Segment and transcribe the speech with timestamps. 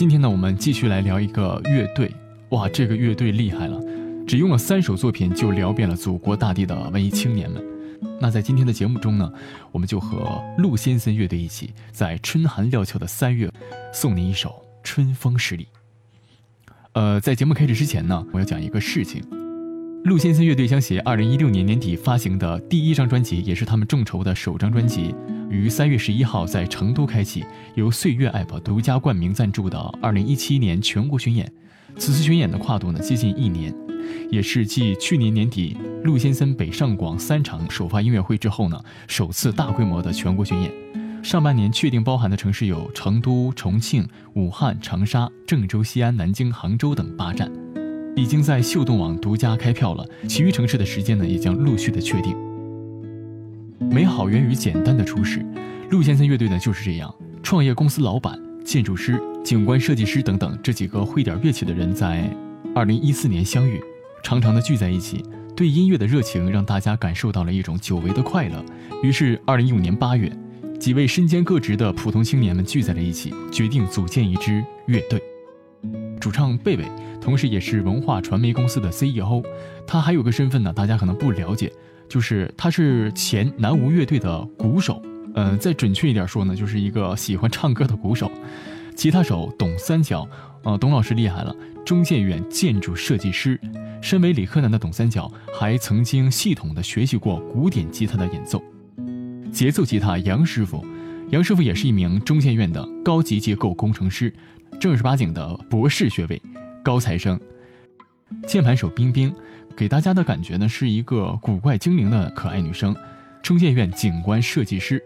[0.00, 2.10] 今天呢，我们继续来聊一个乐队。
[2.52, 3.78] 哇，这个乐队厉害了，
[4.26, 7.62] 只用了三首作品就聊遍了祖国大地的文艺青年们。
[8.18, 9.30] 那在今天的节目中呢，
[9.70, 13.52] 我们就和陆先生乐队一起，在春寒料峭的三月，
[13.92, 14.48] 送您一首
[14.82, 15.64] 《春风十里》。
[16.92, 19.22] 呃，在节目开始之前呢，我要讲一个事情。
[20.04, 25.14] 陆先森乐队将携二零一六年年底发行的第一张专辑，也是他们众筹的首张专辑，
[25.50, 31.52] 于三月十一号在成都开启由岁月 App 独家冠名赞助的二零一七年全国巡演。
[31.98, 33.74] 此次巡演的跨度呢接近一年，
[34.30, 40.72] 也是继去年年底陆先森北上广三场首发音乐会之后呢，首次大规模的全国巡演。
[41.22, 47.52] 上半年确定包含的城市有成都、重庆、武汉、长沙、郑州、西安、南京、杭州等八站。
[48.20, 52.36] 已经在秀动网独家开票了，其余城市的时间呢也将陆续的确定。
[53.90, 55.42] 美好源于简单的初始，
[55.90, 62.30] 陆先生乐队呢就是这样，创业公司老板、建筑师、景观设计师等等这几个会点乐器的人在
[62.74, 63.80] 2014年相遇，
[64.22, 65.24] 常常的聚在一起，
[65.56, 68.62] 对音乐的热情让大家感受到了一种久违的快乐。
[69.02, 70.30] 于是2015年8月，
[70.78, 75.18] 几位身兼各职的普通青年们聚在了一起，决定组建一支乐队。
[76.20, 76.84] 主唱贝贝。
[77.20, 79.42] 同时，也是文化传媒公司的 CEO。
[79.86, 81.72] 他还有个身份呢，大家可能不了解，
[82.08, 85.02] 就是他是前南无乐队的鼓手。
[85.34, 88.30] 嗯，再准确一点说呢，就是一个喜欢唱歌的鼓手。
[88.96, 90.28] 吉他手董三角，
[90.64, 91.54] 呃，董老师厉害了，
[91.84, 93.58] 中建院建筑设计师。
[94.02, 98.62] 身为理科男的董三角，还曾经系统的学习过古典吉他的演奏。
[99.52, 100.84] 节奏吉他杨师傅，
[101.30, 104.32] 杨师傅也是一名中建院的高级结构工程师，
[104.80, 106.40] 正儿八经的博士学位。
[106.82, 107.38] 高材生，
[108.46, 109.34] 键盘手冰冰，
[109.76, 112.94] 给大家的感觉呢是一个古怪精灵的可爱女生。
[113.42, 115.02] 中建院景观设计师，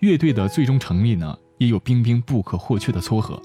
[0.00, 3.40] 乐队的最终成立呢也有冰冰不可或缺的撮合。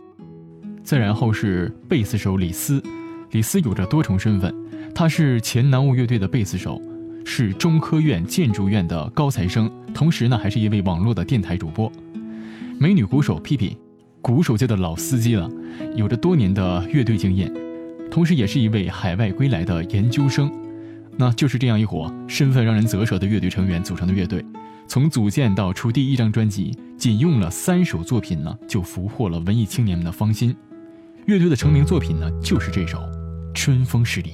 [0.83, 2.83] 再然后是贝斯手李斯，
[3.31, 4.53] 李斯有着多重身份，
[4.94, 6.81] 他是前南无乐队的贝斯手，
[7.25, 11.89] 是中科院建筑院的高材生，同时呢还是一位网络的电台主播。
[12.77, 13.77] 美女鼓手皮皮，
[14.21, 15.50] 鼓手界的老司机了，
[15.95, 17.50] 有着多年的乐队经验。
[18.13, 20.51] 同时，也是一位海外归来的研究生，
[21.18, 24.46] 那就是这样一伙身份让人啧舌的乐队成员组成的乐队。
[24.88, 30.56] 从组建到出第一张专辑，仅用了三首作品呢，就俘获了文艺青年们的芳心。
[31.25, 33.00] 乐队的成名作品呢，就是这首
[33.56, 34.34] 《春风十里》。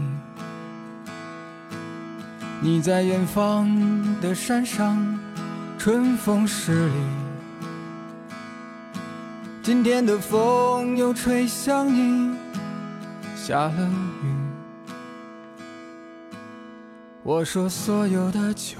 [2.63, 3.67] 你在远方
[4.21, 5.19] 的山上，
[5.79, 6.93] 春风十里。
[9.63, 12.35] 今天的风又吹向你，
[13.35, 13.89] 下了
[14.21, 14.27] 雨。
[17.23, 18.77] 我说所有的酒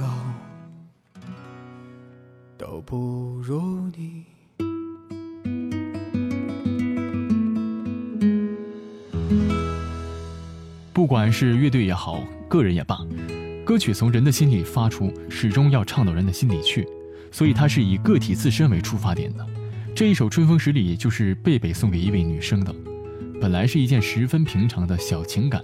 [2.60, 4.26] 都不如你。
[10.94, 13.00] 不管是乐队也好，个人也罢。
[13.72, 16.86] 歌曲从人的心里发出，始终要唱到人的心里去，
[17.32, 19.48] 所以它是以个体自身为出发点的。
[19.96, 22.76] 这一首《春风十里》就是贝贝送给一位女生的，
[23.40, 25.64] 本来是一件十分平常的小情感，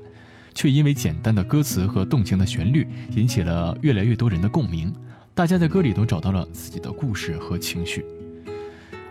[0.56, 4.95] 却因为简单的歌词和动情的旋律，引起了越来越多人的共鸣。
[5.33, 8.06] 大家在歌里都找到了自己的故事和情绪。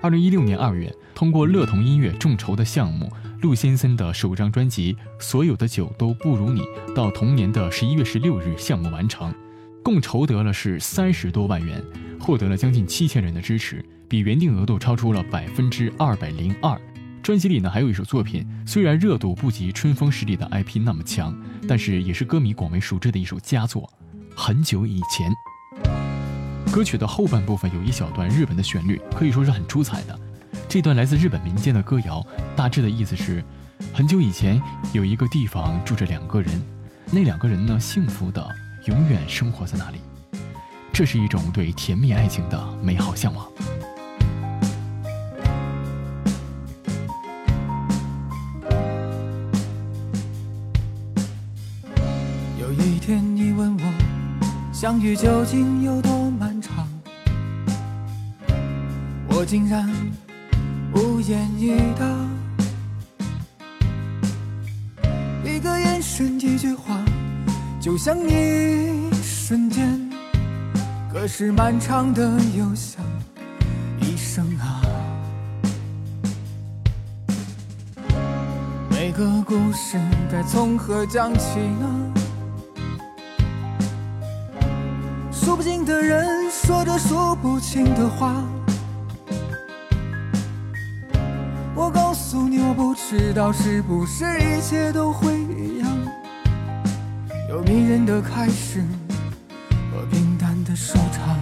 [0.00, 3.12] 二零一六年二月，通过乐童音乐众筹的项目。
[3.42, 6.60] 陆先生的首张专辑《所有的酒都不如你》
[6.94, 9.32] 到同年的十一月十六日项目完成，
[9.84, 11.82] 共筹得了是三十多万元，
[12.18, 16.80] 获得了将近七千人的支持，比原定额度超出了百分之二百零二。
[17.22, 21.36] 专辑里呢还有一首作品，虽然热度不及《春风十里》的 IP 那么强，
[21.68, 23.88] 但是也是歌迷广为熟知的一首佳作。
[24.34, 25.30] 很久以前，
[26.72, 30.18] 歌曲的后半部分有一小段日本的旋律，可以说是很出彩的。
[30.68, 33.42] 这段来自日本民间的歌谣，大致的意思是：
[33.94, 34.60] 很久以前，
[34.92, 36.62] 有一个地方住着两个人，
[37.10, 38.46] 那两个人呢，幸福的
[38.86, 39.98] 永远生活在那里。
[40.92, 43.46] 这是一种对甜蜜爱情的美好向往。
[52.58, 56.88] 有一天，你问我，相遇究竟有多漫长？
[59.28, 59.88] 我竟然。
[61.28, 62.06] 演绎的，
[65.44, 67.04] 一个眼神，一句话，
[67.80, 70.08] 就像一瞬间。
[71.12, 72.22] 可是漫长的
[72.56, 73.04] 又像
[74.00, 74.80] 一生啊。
[78.88, 79.98] 每个故事
[80.30, 82.12] 该从何讲起呢？
[85.32, 88.44] 数不尽的人说着数不清的话。
[92.42, 95.88] 你我不知道是不是一切都会一样，
[97.48, 98.84] 有迷人的开始
[99.92, 101.38] 和平淡的收场。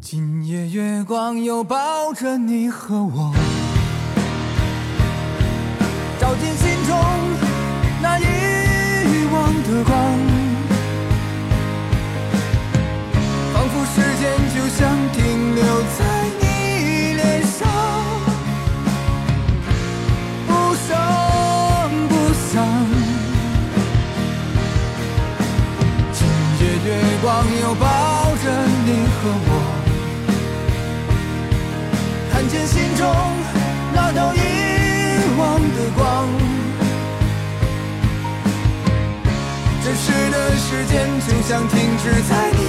[0.00, 3.32] 今夜月光又抱着你和我，
[6.20, 6.96] 照进心中
[8.02, 8.24] 那遗
[9.32, 9.94] 忘的光，
[41.46, 42.63] 想停止在你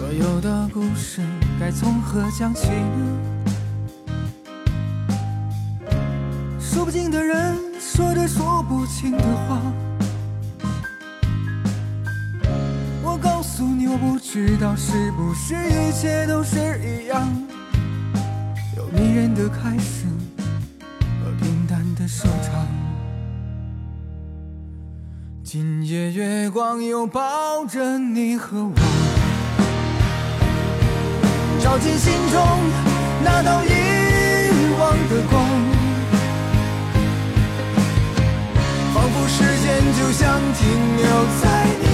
[0.00, 1.20] 所有的故事
[1.60, 3.18] 该从何讲起呢？
[6.58, 9.60] 说不尽的人说着说不清的话。
[13.02, 17.28] 我告诉你，我不知道是不是一切都是一样，
[18.78, 20.06] 有迷人的开始
[21.22, 22.66] 和平淡的收场。
[25.44, 29.09] 今夜月光又抱着你和我。
[31.62, 32.40] 照进心中
[33.22, 33.68] 那道遗
[34.78, 35.44] 忘的光，
[38.94, 40.60] 仿佛时间就像停
[40.96, 41.04] 留
[41.42, 41.44] 在
[41.82, 41.89] 你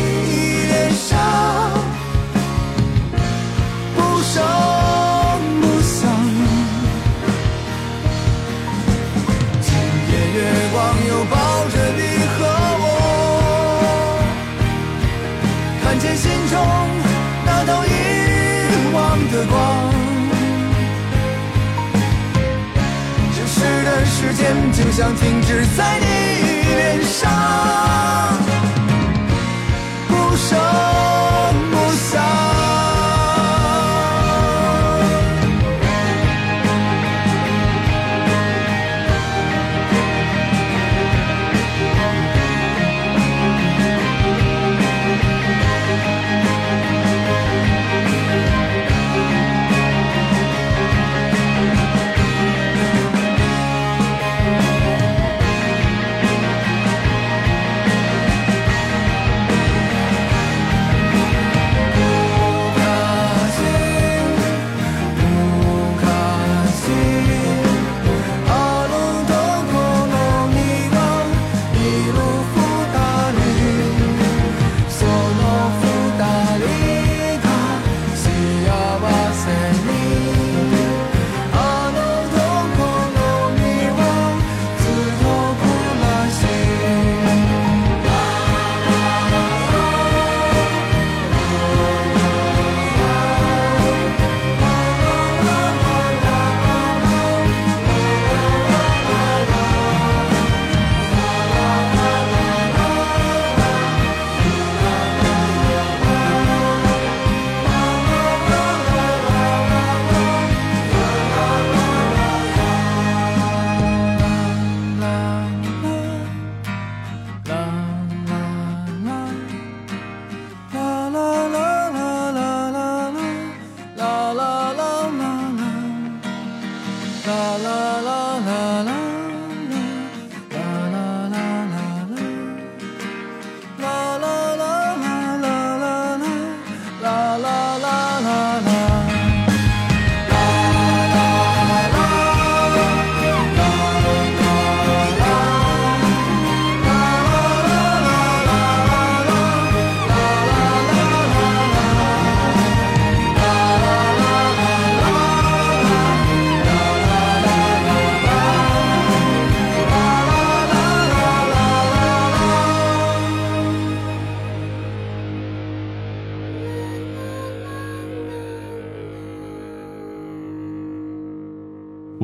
[24.97, 27.75] 想停止在你脸上，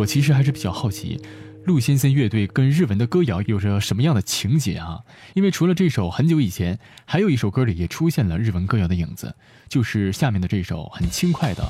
[0.02, 1.20] 我其实还是比较好奇，
[1.64, 5.00] 陆先生乐队跟日文的歌谣有着什么样的情节啊？
[5.34, 9.32] 因为除了这首很久以前，还有一首歌里也出现了日文歌谣的影子，
[9.68, 11.62] 就是下面的这首很轻快的《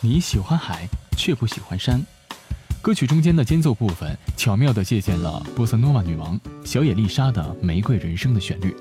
[0.00, 2.00] 你喜欢海却不喜欢山》。
[2.80, 8.72] 歌曲中间的间奏部分巧妙地借鉴了波萨诺瓦女王小野丽莎的《玫瑰人生》的旋律。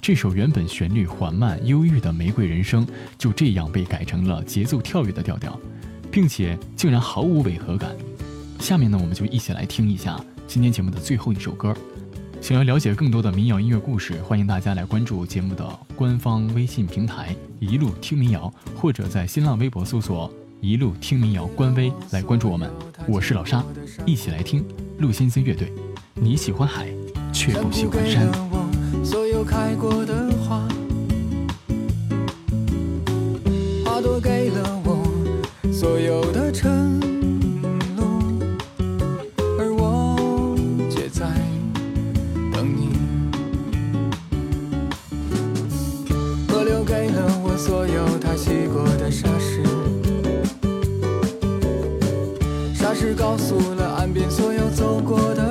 [0.00, 2.86] 这首原本旋律缓慢忧郁的《玫瑰人生》
[3.18, 5.60] 就这样被改成了节奏跳跃的调调，
[6.10, 7.94] 并且竟然毫无违和感。
[8.60, 11.74] 下面呢，我们就一起来听一下今天节目的最后一首歌。
[12.40, 20.30] 想要了解更多的民谣音乐故事，欢迎大家来关注节目的官方微信平台“一路听民谣”，或者在新浪微博搜索
[20.60, 22.70] “一路听民谣”官微来关注我们。
[23.08, 23.64] 我是老沙，
[24.04, 24.62] 一起来听
[24.98, 25.72] 陆先生乐队。
[26.12, 26.86] 你喜欢海，
[27.32, 28.30] 却不喜欢山。
[29.02, 30.68] 所有开过的花，
[33.86, 36.83] 花朵给了我所有的承
[53.14, 55.43] 告诉了岸边所有走过的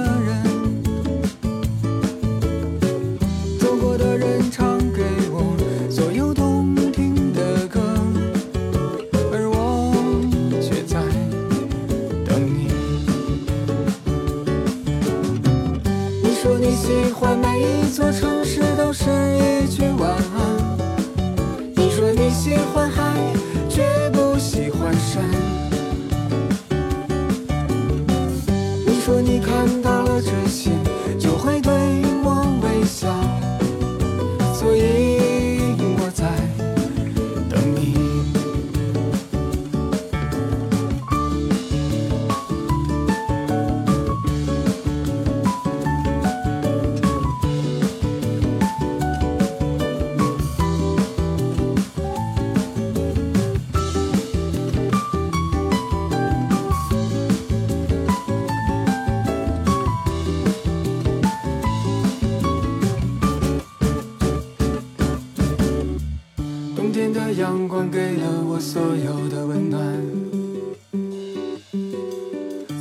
[66.94, 69.82] 天的阳光给了我所有的温暖，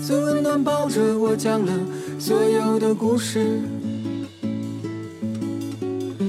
[0.06, 1.72] 最温暖抱着我讲了
[2.18, 3.58] 所有的故事，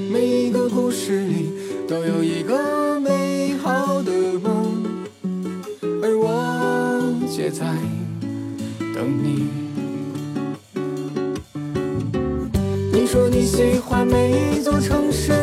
[0.10, 1.52] 每一个故事里
[1.86, 4.86] 都有一个美好的梦，
[6.02, 7.66] 而我却在
[8.96, 9.50] 等你。
[12.94, 15.43] 你说你喜欢每一座城市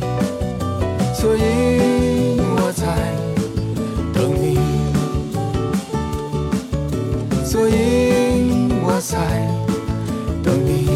[1.21, 1.39] 所以
[2.39, 2.83] 我在
[4.11, 4.57] 等你，
[7.45, 9.19] 所以我在
[10.43, 10.89] 等你，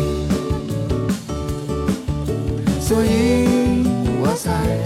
[2.82, 3.86] 所以
[4.20, 4.85] 我在。